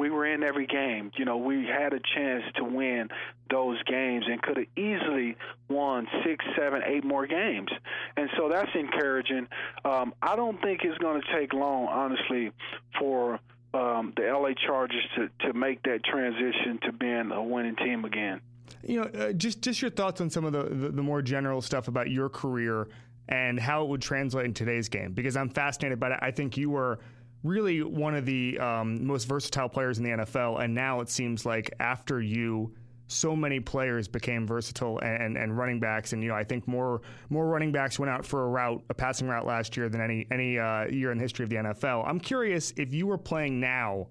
we 0.00 0.08
were 0.08 0.26
in 0.26 0.42
every 0.42 0.66
game. 0.66 1.12
You 1.16 1.26
know, 1.26 1.36
we 1.36 1.66
had 1.66 1.92
a 1.92 2.00
chance 2.14 2.42
to 2.56 2.64
win 2.64 3.08
those 3.50 3.82
games 3.82 4.24
and 4.28 4.40
could 4.40 4.56
have 4.56 4.66
easily 4.76 5.36
won 5.68 6.06
six, 6.24 6.44
seven, 6.58 6.80
eight 6.86 7.04
more 7.04 7.26
games. 7.26 7.68
And 8.16 8.30
so 8.36 8.48
that's 8.48 8.70
encouraging. 8.74 9.46
Um, 9.84 10.14
I 10.22 10.36
don't 10.36 10.60
think 10.62 10.80
it's 10.84 10.96
going 10.98 11.20
to 11.20 11.38
take 11.38 11.52
long, 11.52 11.86
honestly, 11.86 12.50
for 12.98 13.40
um, 13.74 14.14
the 14.16 14.22
LA 14.22 14.54
Chargers 14.66 15.04
to, 15.16 15.28
to 15.46 15.52
make 15.52 15.82
that 15.82 16.02
transition 16.02 16.80
to 16.84 16.92
being 16.92 17.30
a 17.30 17.42
winning 17.42 17.76
team 17.76 18.06
again. 18.06 18.40
You 18.82 19.02
know, 19.02 19.02
uh, 19.20 19.32
just 19.32 19.62
just 19.62 19.82
your 19.82 19.90
thoughts 19.90 20.20
on 20.20 20.30
some 20.30 20.44
of 20.44 20.52
the, 20.52 20.62
the, 20.64 20.88
the 20.90 21.02
more 21.02 21.22
general 21.22 21.60
stuff 21.60 21.88
about 21.88 22.10
your 22.10 22.28
career 22.28 22.88
and 23.28 23.60
how 23.60 23.84
it 23.84 23.88
would 23.88 24.02
translate 24.02 24.46
in 24.46 24.54
today's 24.54 24.88
game, 24.88 25.12
because 25.12 25.36
I'm 25.36 25.50
fascinated 25.50 26.00
by 26.00 26.10
it. 26.10 26.18
I 26.20 26.30
think 26.30 26.56
you 26.56 26.70
were– 26.70 26.98
really 27.42 27.82
one 27.82 28.14
of 28.14 28.26
the 28.26 28.58
um, 28.58 29.04
most 29.06 29.24
versatile 29.24 29.68
players 29.68 29.98
in 29.98 30.04
the 30.04 30.10
NFL. 30.10 30.62
And 30.62 30.74
now 30.74 31.00
it 31.00 31.08
seems 31.08 31.46
like 31.46 31.70
after 31.80 32.20
you, 32.20 32.74
so 33.06 33.34
many 33.34 33.58
players 33.58 34.06
became 34.06 34.46
versatile 34.46 34.98
and, 35.00 35.22
and, 35.22 35.36
and, 35.36 35.58
running 35.58 35.80
backs. 35.80 36.12
And 36.12 36.22
you 36.22 36.28
know, 36.28 36.36
I 36.36 36.44
think 36.44 36.68
more 36.68 37.00
more 37.28 37.46
running 37.46 37.72
backs 37.72 37.98
went 37.98 38.10
out 38.10 38.24
for 38.24 38.44
a 38.44 38.48
route, 38.48 38.84
a 38.88 38.94
passing 38.94 39.26
route 39.26 39.46
last 39.46 39.76
year 39.76 39.88
than 39.88 40.00
any 40.00 40.28
any 40.30 40.58
uh, 40.58 40.86
year 40.86 41.10
in 41.10 41.18
the 41.18 41.22
history 41.22 41.42
of 41.42 41.50
the 41.50 41.56
NFL. 41.56 42.06
I'm 42.06 42.20
curious 42.20 42.72
if 42.76 42.94
you 42.94 43.08
were 43.08 43.18
playing 43.18 43.58
now, 43.58 44.06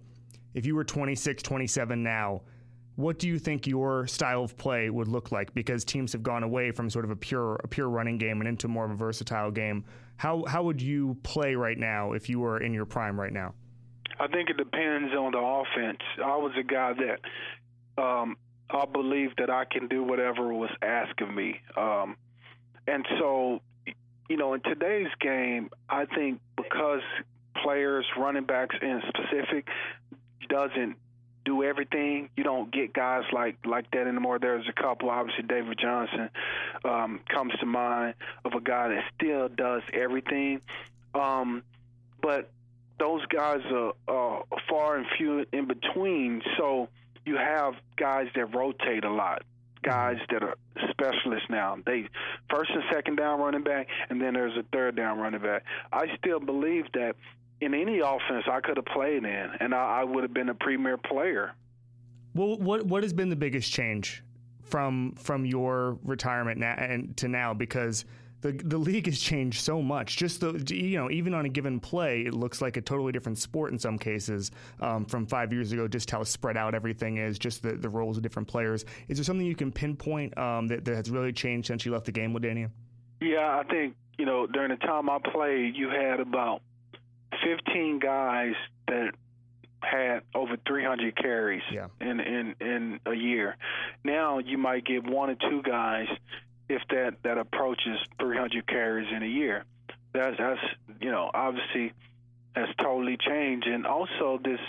if 0.54 0.66
you 0.66 0.76
were 0.76 0.84
26, 0.84 1.42
27 1.42 2.04
now. 2.04 2.42
What 3.00 3.18
do 3.18 3.30
you 3.30 3.40
think 3.40 3.66
your 3.66 4.08
style 4.08 4.44
of 4.44 4.58
play 4.58 4.90
would 4.90 5.08
look 5.08 5.32
like? 5.32 5.54
Because 5.54 5.86
teams 5.86 6.12
have 6.12 6.22
gone 6.22 6.44
away 6.44 6.72
from 6.72 6.90
sort 6.90 7.06
of 7.06 7.12
a 7.12 7.16
pure 7.16 7.56
a 7.64 7.68
pure 7.70 7.88
running 7.88 8.18
game 8.18 8.42
and 8.42 8.48
into 8.50 8.68
more 8.68 8.84
of 8.84 8.92
a 8.92 8.96
versatile 8.96 9.52
game. 9.52 9.86
How 10.18 10.44
how 10.46 10.64
would 10.64 10.82
you 10.82 11.16
play 11.24 11.56
right 11.56 11.78
now 11.78 12.12
if 12.12 12.28
you 12.28 12.42
were 12.42 12.62
in 12.62 12.74
your 12.74 12.86
prime 12.86 13.18
right 13.18 13.32
now? 13.32 13.54
I 14.20 14.28
think 14.28 14.50
it 14.50 14.58
depends 14.58 15.16
on 15.16 15.32
the 15.32 15.38
offense. 15.38 16.02
I 16.18 16.36
was 16.36 16.52
a 16.60 16.64
guy 16.64 16.92
that 16.92 18.04
um, 18.04 18.36
I 18.70 18.84
believe 18.84 19.30
that 19.38 19.50
I 19.50 19.64
can 19.64 19.88
do 19.88 20.04
whatever 20.04 20.54
was 20.54 20.72
asked 20.82 21.22
of 21.22 21.34
me, 21.34 21.62
um, 21.78 22.18
and 22.86 23.08
so 23.18 23.62
you 24.28 24.36
know 24.36 24.56
in 24.56 24.60
today's 24.60 25.08
game, 25.22 25.70
I 25.88 26.04
think 26.04 26.42
because 26.58 27.04
players, 27.64 28.06
running 28.18 28.44
backs 28.44 28.76
in 28.82 29.02
specific, 29.08 29.70
doesn't 30.50 30.98
do 31.50 31.64
everything. 31.64 32.30
You 32.38 32.44
don't 32.44 32.72
get 32.72 32.94
guys 32.94 33.24
like 33.34 33.58
like 33.66 33.90
that 33.92 34.06
anymore. 34.06 34.38
There's 34.38 34.68
a 34.68 34.82
couple. 34.82 35.10
Obviously, 35.10 35.44
David 35.44 35.80
Johnson 35.82 36.30
um, 36.86 37.20
comes 37.28 37.54
to 37.60 37.66
mind 37.66 38.14
of 38.46 38.54
a 38.54 38.62
guy 38.62 38.90
that 38.90 39.04
still 39.16 39.50
does 39.50 39.82
everything. 39.92 40.62
Um, 41.16 41.64
but 42.22 42.52
those 43.00 43.26
guys 43.28 43.62
are 43.74 43.94
uh, 44.08 44.44
far 44.70 44.98
and 44.98 45.08
few 45.18 45.46
in 45.52 45.66
between. 45.68 46.44
So 46.58 46.90
you 47.26 47.38
have 47.38 47.74
guys 47.96 48.28
that 48.36 48.54
rotate 48.56 49.04
a 49.04 49.12
lot 49.12 49.44
guys 49.82 50.18
that 50.30 50.44
are 50.44 50.56
specialists 50.90 51.50
now. 51.50 51.78
They 51.86 52.10
first 52.50 52.70
and 52.72 52.84
second 52.92 53.16
down 53.16 53.40
running 53.40 53.64
back, 53.64 53.88
and 54.10 54.22
then 54.22 54.34
there's 54.34 54.58
a 54.58 54.64
third 54.74 54.96
down 54.96 55.18
running 55.20 55.42
back. 55.42 55.64
I 55.92 56.08
still 56.18 56.40
believe 56.40 56.86
that 56.94 57.16
in 57.62 57.74
any 57.74 58.00
offense 58.00 58.46
I 58.52 58.62
could 58.62 58.78
have 58.78 58.86
played 58.86 59.24
in, 59.24 59.50
and 59.60 59.74
I, 59.74 60.02
I 60.02 60.04
would 60.04 60.24
have 60.24 60.34
been 60.34 60.50
a 60.50 60.56
premier 60.56 60.98
player. 60.98 61.54
Well, 62.34 62.58
what 62.58 62.86
what 62.86 63.04
has 63.04 63.14
been 63.14 63.30
the 63.30 63.36
biggest 63.36 63.72
change 63.72 64.24
from 64.64 65.14
from 65.14 65.46
your 65.46 65.98
retirement 66.04 66.60
now 66.60 66.76
and 66.78 67.16
to 67.18 67.28
now? 67.28 67.54
Because 67.54 68.06
the 68.42 68.54
the 68.54 68.78
league 68.78 69.08
has 69.08 69.20
changed 69.20 69.62
so 69.62 69.82
much. 69.82 70.18
Just 70.18 70.42
the 70.42 70.64
you 70.74 70.98
know 70.98 71.10
even 71.12 71.34
on 71.34 71.46
a 71.46 71.50
given 71.50 71.80
play, 71.80 72.22
it 72.22 72.34
looks 72.34 72.62
like 72.62 72.78
a 72.78 72.82
totally 72.82 73.12
different 73.12 73.38
sport 73.38 73.72
in 73.72 73.80
some 73.80 73.98
cases 73.98 74.52
um, 74.80 75.06
from 75.06 75.26
five 75.26 75.52
years 75.52 75.72
ago. 75.72 75.88
Just 75.88 76.10
how 76.10 76.24
spread 76.24 76.56
out 76.56 76.74
everything 76.74 77.18
is, 77.18 77.38
just 77.38 77.64
the, 77.64 77.74
the 77.74 77.90
roles 77.90 78.18
of 78.18 78.24
different 78.24 78.48
players. 78.48 78.86
Is 79.08 79.18
there 79.18 79.24
something 79.24 79.46
you 79.46 79.56
can 79.56 79.72
pinpoint 79.72 80.38
um, 80.38 80.68
that, 80.68 80.86
that 80.86 80.96
has 80.96 81.10
really 81.10 81.34
changed 81.34 81.68
since 81.68 81.86
you 81.86 81.92
left 81.92 82.06
the 82.06 82.12
game, 82.12 82.34
LaDainian? 82.34 82.70
Yeah, 83.22 83.60
I 83.60 83.64
think 83.70 83.96
you 84.18 84.26
know 84.26 84.48
during 84.48 84.70
the 84.70 84.78
time 84.78 85.10
I 85.10 85.18
played, 85.34 85.76
you 85.76 85.90
had 85.90 86.20
about 86.20 86.62
15 87.44 88.00
guys 88.00 88.54
that 88.88 89.12
had 89.82 90.22
over 90.36 90.58
300 90.68 91.16
carries 91.16 91.62
yeah. 91.72 91.88
in, 92.02 92.20
in 92.20 92.56
in 92.60 93.00
a 93.06 93.14
year. 93.14 93.56
Now 94.04 94.40
you 94.40 94.58
might 94.58 94.86
get 94.86 95.06
one 95.06 95.30
or 95.30 95.36
two 95.36 95.62
guys 95.62 96.08
if 96.68 96.82
that 96.90 97.16
that 97.24 97.38
approaches 97.38 97.98
300 98.20 98.68
carries 98.68 99.08
in 99.16 99.24
a 99.24 99.28
year. 99.28 99.64
That's 100.14 100.38
that's 100.38 100.60
you 101.00 101.12
know 101.12 101.32
obviously 101.34 101.94
has 102.56 102.68
totally 102.82 103.18
changed, 103.18 103.68
and 103.68 103.86
also 103.86 104.40
this 104.44 104.60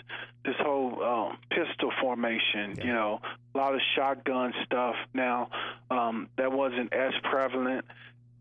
this 0.45 0.55
whole 0.59 1.03
um, 1.03 1.39
pistol 1.51 1.93
formation. 2.01 2.75
Yeah. 2.77 2.85
You 2.85 2.93
know, 2.93 3.21
a 3.55 3.59
lot 3.59 3.75
of 3.75 3.81
shotgun 3.97 4.53
stuff 4.65 4.95
now 5.13 5.51
um, 5.91 6.29
that 6.37 6.53
wasn't 6.53 6.93
as 6.93 7.13
prevalent. 7.25 7.85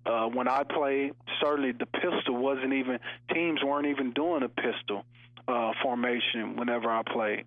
Uh, 0.10 0.28
when 0.28 0.48
I 0.48 0.63
played, 0.63 1.12
certainly 1.39 1.72
the 1.72 1.86
pistol 1.86 2.36
wasn't 2.36 2.74
even 2.74 3.00
teams 3.32 3.60
weren't 3.63 3.86
even 3.86 4.12
doing 4.12 4.42
a 4.44 4.50
pistol 4.50 5.06
uh, 5.48 5.72
formation 5.84 6.56
whenever 6.56 6.89
I 6.89 7.04
played 7.04 7.46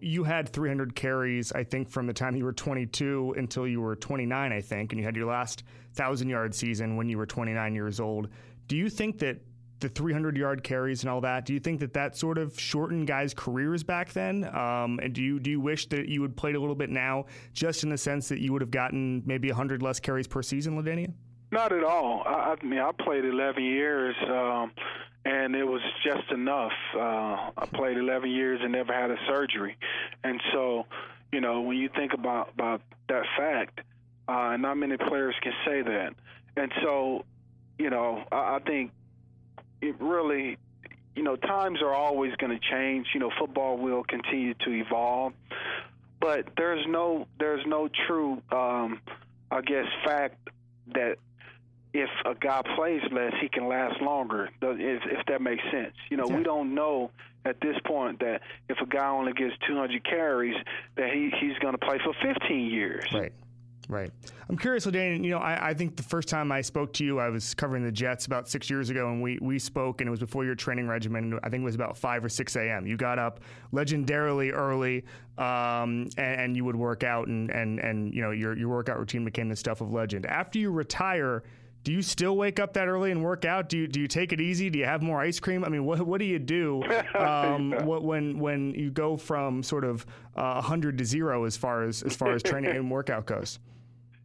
you 0.00 0.24
had 0.24 0.48
300 0.48 0.94
carries, 0.94 1.52
I 1.52 1.64
think, 1.64 1.88
from 1.88 2.06
the 2.06 2.12
time 2.12 2.36
you 2.36 2.44
were 2.44 2.52
22 2.52 3.34
until 3.36 3.66
you 3.66 3.80
were 3.80 3.96
29, 3.96 4.52
I 4.52 4.60
think, 4.60 4.92
and 4.92 4.98
you 4.98 5.04
had 5.04 5.16
your 5.16 5.26
last 5.26 5.64
thousand 5.94 6.28
yard 6.28 6.54
season 6.54 6.96
when 6.96 7.08
you 7.08 7.18
were 7.18 7.26
29 7.26 7.74
years 7.74 8.00
old. 8.00 8.28
Do 8.68 8.76
you 8.76 8.88
think 8.88 9.18
that 9.18 9.40
the 9.80 9.88
300 9.88 10.36
yard 10.36 10.62
carries 10.62 11.02
and 11.02 11.10
all 11.10 11.20
that, 11.22 11.46
do 11.46 11.54
you 11.54 11.60
think 11.60 11.80
that 11.80 11.94
that 11.94 12.16
sort 12.16 12.38
of 12.38 12.58
shortened 12.58 13.06
guys' 13.06 13.34
careers 13.34 13.82
back 13.82 14.12
then? 14.12 14.44
Um, 14.54 15.00
and 15.02 15.12
do 15.12 15.22
you 15.22 15.40
do 15.40 15.50
you 15.50 15.60
wish 15.60 15.88
that 15.88 16.08
you 16.08 16.22
had 16.22 16.36
played 16.36 16.54
a 16.54 16.60
little 16.60 16.74
bit 16.74 16.90
now, 16.90 17.26
just 17.52 17.82
in 17.82 17.88
the 17.88 17.98
sense 17.98 18.28
that 18.28 18.40
you 18.40 18.52
would 18.52 18.60
have 18.60 18.70
gotten 18.70 19.22
maybe 19.24 19.48
100 19.48 19.82
less 19.82 19.98
carries 19.98 20.26
per 20.26 20.42
season, 20.42 20.80
LaDainian? 20.80 21.14
Not 21.52 21.72
at 21.72 21.84
all. 21.84 22.22
I, 22.24 22.54
I 22.60 22.64
mean, 22.64 22.78
I 22.78 22.92
played 22.92 23.24
11 23.24 23.62
years. 23.62 24.14
Um, 24.28 24.72
and 25.24 25.54
it 25.54 25.64
was 25.64 25.82
just 26.04 26.30
enough. 26.30 26.72
Uh, 26.94 27.50
I 27.56 27.68
played 27.72 27.98
11 27.98 28.30
years 28.30 28.60
and 28.62 28.72
never 28.72 28.92
had 28.92 29.10
a 29.10 29.16
surgery, 29.26 29.76
and 30.24 30.40
so, 30.52 30.86
you 31.32 31.40
know, 31.40 31.60
when 31.60 31.76
you 31.76 31.88
think 31.94 32.12
about 32.14 32.50
about 32.54 32.80
that 33.08 33.24
fact, 33.36 33.80
uh, 34.28 34.56
not 34.56 34.76
many 34.76 34.96
players 34.96 35.34
can 35.42 35.52
say 35.66 35.82
that, 35.82 36.14
and 36.56 36.72
so, 36.82 37.24
you 37.78 37.90
know, 37.90 38.24
I, 38.32 38.56
I 38.56 38.58
think 38.64 38.92
it 39.82 40.00
really, 40.00 40.56
you 41.14 41.22
know, 41.22 41.36
times 41.36 41.82
are 41.82 41.94
always 41.94 42.34
going 42.36 42.58
to 42.58 42.70
change. 42.70 43.08
You 43.12 43.20
know, 43.20 43.30
football 43.38 43.76
will 43.76 44.04
continue 44.04 44.54
to 44.54 44.70
evolve, 44.70 45.34
but 46.18 46.48
there's 46.56 46.86
no 46.88 47.26
there's 47.38 47.64
no 47.66 47.88
true, 48.06 48.40
um, 48.50 49.00
I 49.50 49.60
guess, 49.60 49.86
fact 50.02 50.36
that 50.94 51.18
if 51.92 52.10
a 52.24 52.34
guy 52.34 52.62
plays 52.76 53.02
less, 53.12 53.32
he 53.40 53.48
can 53.48 53.68
last 53.68 54.00
longer. 54.00 54.48
If, 54.62 55.02
if 55.06 55.26
that 55.26 55.42
makes 55.42 55.62
sense, 55.72 55.94
you 56.10 56.16
know, 56.16 56.26
yeah. 56.28 56.36
we 56.36 56.42
don't 56.42 56.74
know 56.74 57.10
at 57.44 57.60
this 57.60 57.76
point 57.86 58.20
that 58.20 58.42
if 58.68 58.78
a 58.80 58.86
guy 58.86 59.08
only 59.08 59.32
gets 59.32 59.54
200 59.66 60.04
carries, 60.04 60.56
that 60.96 61.10
he 61.12 61.30
he's 61.40 61.58
going 61.58 61.72
to 61.72 61.78
play 61.78 61.98
for 62.04 62.14
15 62.22 62.66
years. 62.66 63.04
Right. 63.12 63.32
Right. 63.88 64.12
I'm 64.48 64.56
curious, 64.56 64.86
LaDainian, 64.86 65.24
you 65.24 65.30
know, 65.30 65.38
I, 65.38 65.70
I, 65.70 65.74
think 65.74 65.96
the 65.96 66.04
first 66.04 66.28
time 66.28 66.52
I 66.52 66.60
spoke 66.60 66.92
to 66.92 67.04
you, 67.04 67.18
I 67.18 67.28
was 67.28 67.54
covering 67.54 67.82
the 67.82 67.90
Jets 67.90 68.26
about 68.26 68.48
six 68.48 68.70
years 68.70 68.88
ago, 68.88 69.08
and 69.08 69.20
we, 69.20 69.36
we 69.42 69.58
spoke, 69.58 70.00
and 70.00 70.06
it 70.06 70.12
was 70.12 70.20
before 70.20 70.44
your 70.44 70.54
training 70.54 70.86
regimen. 70.86 71.40
I 71.42 71.48
think 71.48 71.62
it 71.62 71.64
was 71.64 71.74
about 71.74 71.96
5 71.96 72.24
or 72.24 72.28
6 72.28 72.54
a.m. 72.54 72.86
You 72.86 72.96
got 72.96 73.18
up 73.18 73.40
legendarily 73.72 74.52
early, 74.54 75.04
um, 75.38 76.08
and, 76.16 76.40
and, 76.40 76.56
you 76.56 76.64
would 76.64 76.76
work 76.76 77.02
out, 77.02 77.26
and, 77.26 77.50
and, 77.50 77.80
and 77.80 78.14
you 78.14 78.22
know, 78.22 78.30
your, 78.30 78.56
your 78.56 78.68
workout 78.68 78.96
routine 78.96 79.24
became 79.24 79.48
the 79.48 79.56
stuff 79.56 79.80
of 79.80 79.90
legend. 79.90 80.24
After 80.24 80.60
you 80.60 80.70
retire, 80.70 81.42
do 81.82 81.92
you 81.92 82.02
still 82.02 82.36
wake 82.36 82.60
up 82.60 82.74
that 82.74 82.88
early 82.88 83.10
and 83.10 83.22
work 83.22 83.44
out? 83.44 83.68
Do 83.68 83.78
you 83.78 83.86
do 83.86 84.00
you 84.00 84.06
take 84.06 84.32
it 84.32 84.40
easy? 84.40 84.68
Do 84.70 84.78
you 84.78 84.84
have 84.84 85.02
more 85.02 85.20
ice 85.20 85.40
cream? 85.40 85.64
I 85.64 85.68
mean, 85.68 85.84
what 85.84 86.00
what 86.00 86.18
do 86.18 86.26
you 86.26 86.38
do 86.38 86.82
um, 87.14 87.72
yeah. 87.72 87.84
what, 87.84 88.02
when 88.04 88.38
when 88.38 88.74
you 88.74 88.90
go 88.90 89.16
from 89.16 89.62
sort 89.62 89.84
of 89.84 90.04
uh, 90.36 90.60
hundred 90.60 90.98
to 90.98 91.04
zero 91.04 91.44
as 91.44 91.56
far 91.56 91.84
as 91.84 92.02
as 92.02 92.14
far 92.14 92.32
as 92.32 92.42
training 92.42 92.76
and 92.76 92.90
workout 92.90 93.26
goes? 93.26 93.58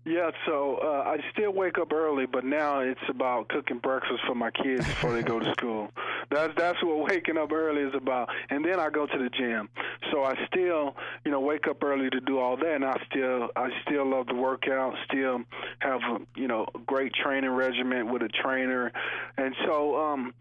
Yeah, 0.06 0.30
so 0.46 0.78
uh, 0.84 1.04
I 1.08 1.18
still 1.34 1.52
wake 1.52 1.80
up 1.80 1.92
early, 1.92 2.28
but 2.28 2.46
now 2.46 2.82
it's 2.82 3.02
about 3.10 3.48
cooking 3.48 3.80
breakfast 3.80 4.22
for 4.28 4.36
my 4.36 4.52
kids 4.52 4.86
before 4.86 5.14
they 5.14 5.24
go 5.24 5.40
to 5.40 5.52
school. 5.54 5.90
That's 6.32 6.54
that's 6.58 6.82
what 6.84 7.10
waking 7.10 7.38
up 7.38 7.52
early 7.52 7.82
is 7.82 7.94
about. 7.96 8.30
And 8.50 8.64
then 8.64 8.80
I 8.80 8.90
go 8.90 9.06
to 9.06 9.18
the 9.18 9.30
gym. 9.30 9.70
So 10.12 10.24
I 10.24 10.34
still, 10.48 10.96
you 11.24 11.32
know, 11.32 11.40
wake 11.40 11.68
up 11.68 11.84
early 11.84 12.10
to 12.10 12.20
do 12.22 12.40
all 12.40 12.58
that, 12.58 12.76
and 12.76 12.86
I 12.86 12.96
still 13.10 13.50
I 13.56 13.70
still 13.88 14.10
love 14.10 14.28
to 14.28 14.36
work 14.36 14.68
out. 14.68 14.94
Still 15.06 15.42
have 15.80 16.02
a 16.02 16.20
you 16.36 16.48
know 16.48 16.68
great 16.86 17.14
training 17.14 17.52
regimen 17.52 18.12
with 18.12 18.22
a 18.22 18.30
trainer, 18.30 18.92
and 19.38 19.56
so 19.66 19.98
um, 19.98 20.34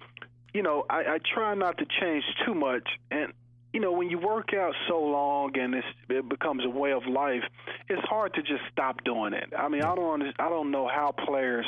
you 0.52 0.62
know 0.62 0.84
I, 0.88 1.00
I 1.00 1.18
try 1.34 1.54
not 1.54 1.78
to 1.78 1.86
change 2.00 2.24
too 2.46 2.54
much. 2.54 2.88
And 3.10 3.32
you 3.74 3.80
know, 3.80 3.90
when 3.90 4.08
you 4.08 4.20
work 4.20 4.54
out 4.54 4.72
so 4.88 5.00
long 5.00 5.58
and 5.58 5.74
it 5.74 6.28
becomes 6.28 6.64
a 6.64 6.68
way 6.70 6.92
of 6.92 7.04
life, 7.06 7.42
it's 7.88 8.02
hard 8.04 8.32
to 8.34 8.40
just 8.40 8.62
stop 8.70 9.02
doing 9.02 9.32
it. 9.32 9.52
I 9.58 9.68
mean, 9.68 9.82
I 9.82 9.96
don't 9.96 10.22
I 10.38 10.48
don't 10.48 10.70
know 10.70 10.86
how 10.86 11.10
players 11.10 11.66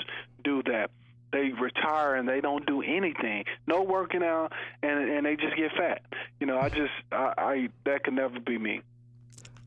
retire 1.66 2.14
and 2.14 2.28
they 2.28 2.40
don't 2.40 2.66
do 2.66 2.82
anything, 2.82 3.44
no 3.66 3.82
working 3.82 4.22
out, 4.22 4.52
and 4.82 5.10
and 5.10 5.26
they 5.26 5.36
just 5.36 5.56
get 5.56 5.72
fat. 5.72 6.02
You 6.40 6.46
know, 6.46 6.58
I 6.58 6.68
just 6.68 6.92
I, 7.12 7.34
I 7.36 7.68
that 7.84 8.04
could 8.04 8.14
never 8.14 8.40
be 8.40 8.58
me. 8.58 8.82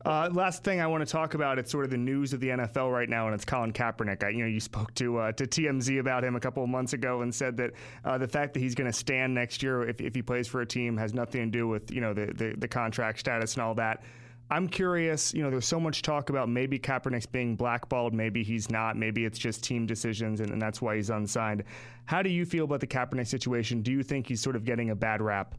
Uh, 0.02 0.30
last 0.32 0.64
thing 0.64 0.80
I 0.80 0.86
want 0.86 1.06
to 1.06 1.10
talk 1.10 1.34
about, 1.34 1.58
it's 1.58 1.70
sort 1.70 1.84
of 1.84 1.90
the 1.90 1.98
news 1.98 2.32
of 2.32 2.40
the 2.40 2.48
NFL 2.48 2.90
right 2.90 3.08
now, 3.08 3.26
and 3.26 3.34
it's 3.34 3.44
Colin 3.44 3.70
Kaepernick. 3.70 4.24
I, 4.24 4.30
you 4.30 4.38
know, 4.38 4.46
you 4.46 4.60
spoke 4.60 4.94
to 4.94 5.18
uh, 5.18 5.32
to 5.32 5.46
TMZ 5.46 6.00
about 6.00 6.24
him 6.24 6.36
a 6.36 6.40
couple 6.40 6.64
of 6.64 6.70
months 6.70 6.94
ago 6.94 7.20
and 7.20 7.34
said 7.34 7.56
that 7.58 7.72
uh, 8.04 8.16
the 8.16 8.28
fact 8.28 8.54
that 8.54 8.60
he's 8.60 8.74
going 8.74 8.90
to 8.90 8.96
stand 8.96 9.34
next 9.34 9.62
year 9.62 9.86
if, 9.86 10.00
if 10.00 10.14
he 10.14 10.22
plays 10.22 10.48
for 10.48 10.62
a 10.62 10.66
team 10.66 10.96
has 10.96 11.12
nothing 11.12 11.52
to 11.52 11.58
do 11.58 11.68
with 11.68 11.90
you 11.90 12.00
know 12.00 12.14
the, 12.14 12.26
the, 12.34 12.54
the 12.56 12.68
contract 12.68 13.18
status 13.18 13.54
and 13.54 13.62
all 13.62 13.74
that. 13.74 14.02
I'm 14.50 14.68
curious, 14.68 15.32
you 15.32 15.42
know, 15.42 15.50
there's 15.50 15.66
so 15.66 15.78
much 15.78 16.02
talk 16.02 16.28
about 16.28 16.48
maybe 16.48 16.78
Kaepernick's 16.78 17.26
being 17.26 17.54
blackballed, 17.54 18.12
maybe 18.12 18.42
he's 18.42 18.68
not, 18.68 18.96
maybe 18.96 19.24
it's 19.24 19.38
just 19.38 19.62
team 19.62 19.86
decisions 19.86 20.40
and, 20.40 20.50
and 20.50 20.60
that's 20.60 20.82
why 20.82 20.96
he's 20.96 21.10
unsigned. 21.10 21.62
How 22.06 22.20
do 22.20 22.30
you 22.30 22.44
feel 22.44 22.64
about 22.64 22.80
the 22.80 22.86
Kaepernick 22.86 23.28
situation? 23.28 23.82
Do 23.82 23.92
you 23.92 24.02
think 24.02 24.26
he's 24.26 24.40
sort 24.40 24.56
of 24.56 24.64
getting 24.64 24.90
a 24.90 24.94
bad 24.96 25.22
rap? 25.22 25.54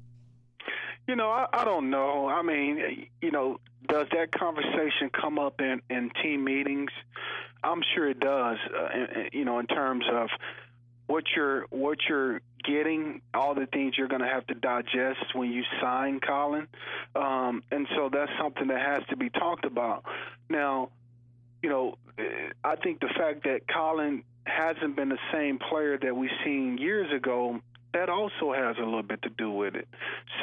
You 1.07 1.15
know, 1.15 1.29
I, 1.29 1.47
I 1.53 1.65
don't 1.65 1.89
know. 1.89 2.27
I 2.27 2.41
mean, 2.41 3.07
you 3.21 3.31
know, 3.31 3.59
does 3.87 4.07
that 4.11 4.31
conversation 4.31 5.09
come 5.19 5.39
up 5.39 5.61
in, 5.61 5.81
in 5.89 6.11
team 6.21 6.43
meetings? 6.43 6.91
I'm 7.63 7.81
sure 7.95 8.09
it 8.09 8.19
does. 8.19 8.57
Uh, 8.73 8.87
in, 8.93 9.29
you 9.31 9.45
know, 9.45 9.59
in 9.59 9.67
terms 9.67 10.05
of 10.11 10.29
what 11.11 11.25
you're 11.35 11.65
what 11.69 11.97
you're 12.07 12.41
getting, 12.63 13.21
all 13.33 13.53
the 13.53 13.65
things 13.65 13.95
you're 13.97 14.07
going 14.07 14.21
to 14.21 14.27
have 14.27 14.45
to 14.47 14.53
digest 14.53 15.33
when 15.33 15.51
you 15.51 15.63
sign 15.81 16.19
Colin, 16.19 16.67
um, 17.15 17.63
and 17.71 17.87
so 17.95 18.09
that's 18.11 18.31
something 18.39 18.67
that 18.67 18.79
has 18.79 19.03
to 19.09 19.17
be 19.17 19.29
talked 19.29 19.65
about. 19.65 20.05
Now, 20.49 20.89
you 21.61 21.69
know, 21.69 21.97
I 22.63 22.75
think 22.77 23.01
the 23.01 23.09
fact 23.17 23.43
that 23.43 23.61
Colin 23.67 24.23
hasn't 24.45 24.95
been 24.95 25.09
the 25.09 25.19
same 25.31 25.59
player 25.59 25.97
that 25.97 26.15
we've 26.15 26.31
seen 26.43 26.77
years 26.77 27.11
ago 27.13 27.61
that 27.93 28.09
also 28.09 28.53
has 28.53 28.77
a 28.77 28.83
little 28.83 29.03
bit 29.03 29.21
to 29.23 29.29
do 29.29 29.51
with 29.51 29.75
it. 29.75 29.87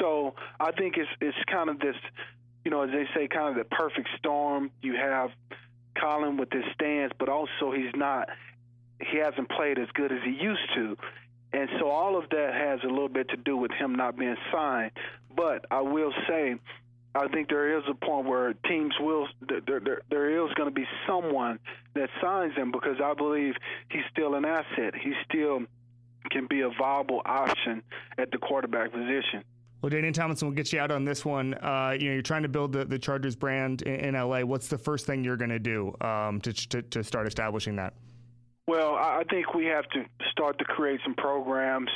So 0.01 0.35
I 0.61 0.73
think 0.73 0.97
it's 0.97 1.11
it's 1.21 1.37
kind 1.51 1.71
of 1.71 1.79
this, 1.79 1.97
you 2.65 2.71
know, 2.71 2.83
as 2.83 2.91
they 2.91 3.07
say, 3.15 3.29
kind 3.29 3.49
of 3.49 3.57
the 3.57 3.65
perfect 3.65 4.09
storm. 4.19 4.71
You 4.83 4.97
have 4.97 5.31
Colin 6.01 6.37
with 6.37 6.53
his 6.53 6.65
stance, 6.75 7.13
but 7.19 7.29
also 7.29 7.73
he's 7.75 7.95
not. 7.95 8.29
He 9.01 9.19
hasn't 9.19 9.49
played 9.51 9.79
as 9.79 9.89
good 9.95 10.13
as 10.13 10.19
he 10.25 10.31
used 10.31 10.75
to. 10.75 10.97
and 11.53 11.69
so 11.79 11.89
all 11.89 12.17
of 12.19 12.29
that 12.31 12.55
has 12.55 12.81
a 12.85 12.89
little 12.89 13.09
bit 13.09 13.29
to 13.31 13.37
do 13.37 13.57
with 13.57 13.71
him 13.73 13.95
not 13.95 14.19
being 14.19 14.37
signed. 14.53 14.93
But 15.35 15.67
I 15.71 15.81
will 15.81 16.13
say, 16.29 16.57
I 17.15 17.29
think 17.29 17.49
there 17.49 17.79
is 17.79 17.85
a 17.89 17.95
point 17.95 18.27
where 18.27 18.53
teams 18.69 18.93
will 19.01 19.27
there 19.49 19.81
there, 19.81 20.03
there 20.11 20.45
is 20.45 20.53
going 20.55 20.69
to 20.69 20.75
be 20.75 20.87
someone 21.07 21.59
that 21.95 22.11
signs 22.21 22.55
him 22.55 22.71
because 22.71 22.97
I 23.03 23.15
believe 23.15 23.55
he's 23.91 24.03
still 24.13 24.35
an 24.35 24.45
asset. 24.45 24.95
He 24.95 25.13
still 25.29 25.61
can 26.31 26.47
be 26.49 26.61
a 26.61 26.71
viable 26.79 27.23
option 27.25 27.83
at 28.19 28.31
the 28.31 28.39
quarterback 28.39 28.93
position. 28.93 29.43
Well, 29.81 29.91
Danian 29.91 30.13
Tomlinson 30.13 30.49
will 30.49 30.55
get 30.55 30.73
you 30.73 30.81
out 30.81 30.91
on 30.91 31.05
this 31.05 31.25
one. 31.25 31.55
Uh, 31.55 31.97
you 31.99 32.09
know, 32.09 32.15
you're 32.15 32.23
trying 32.23 32.43
to 32.43 32.49
build 32.49 32.73
the, 32.73 32.85
the 32.85 32.99
Chargers 32.99 33.37
brand 33.37 33.83
in, 33.83 34.15
in 34.15 34.15
LA. 34.15 34.41
What's 34.41 34.67
the 34.67 34.79
first 34.79 35.07
thing 35.07 35.23
you're 35.23 35.37
going 35.37 35.51
to 35.51 35.61
do 35.61 35.95
um, 36.01 36.41
to, 36.41 36.53
to, 36.53 36.83
to 36.83 37.05
start 37.05 37.29
establishing 37.29 37.77
that? 37.77 37.95
Well, 38.69 38.97
I 38.97 39.23
think 39.31 39.55
we 39.55 39.65
have 39.65 39.89
to 39.95 40.05
start 40.31 40.59
to 40.59 40.65
create 40.67 41.01
some 41.03 41.15
programs 41.15 41.89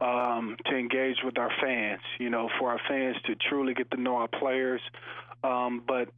um, 0.00 0.56
to 0.64 0.74
engage 0.74 1.16
with 1.22 1.36
our 1.36 1.52
fans. 1.60 2.00
You 2.18 2.30
know, 2.30 2.48
for 2.58 2.70
our 2.70 2.80
fans 2.88 3.16
to 3.26 3.34
truly 3.34 3.74
get 3.74 3.90
to 3.90 4.00
know 4.00 4.16
our 4.16 4.28
players. 4.28 4.80
Um, 5.44 5.82
but 5.86 6.08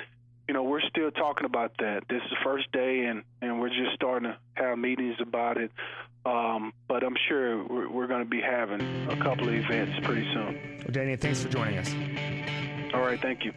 you 0.47 0.55
know, 0.55 0.63
we're 0.63 0.83
still 0.89 1.11
talking 1.11 1.47
about 1.47 1.73
that. 1.81 2.05
This 2.09 2.23
is 2.23 2.31
the 2.31 2.37
first 2.45 2.71
day, 2.71 3.07
and 3.07 3.25
and 3.43 3.61
we're 3.61 3.71
just 3.71 3.93
starting 3.97 4.31
to 4.31 4.39
have 4.55 4.79
meetings 4.79 5.17
about 5.21 5.59
it. 5.59 5.73
Um, 6.25 6.73
but 6.87 7.03
I'm 7.03 7.17
sure 7.29 7.65
we're, 7.65 7.91
we're 7.91 8.07
going 8.07 8.23
to 8.23 8.31
be 8.31 8.41
having 8.41 8.81
a 9.11 9.17
couple 9.17 9.49
of 9.49 9.55
events 9.55 9.99
pretty 10.07 10.33
soon. 10.33 10.79
Well, 10.79 10.93
Danny, 10.93 11.17
thanks 11.17 11.43
for 11.43 11.49
joining 11.49 11.77
us. 11.77 11.93
All 12.95 13.01
right, 13.01 13.21
thank 13.21 13.45
you. 13.45 13.53